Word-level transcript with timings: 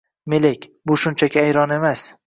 Melek- 0.33 0.65
bu 0.91 0.97
shunchaki 1.05 1.43
ayron 1.45 1.77
emas! 1.81 2.13